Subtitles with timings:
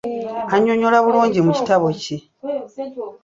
[0.55, 2.17] Annyonnyola bulungi mu kitabo kye.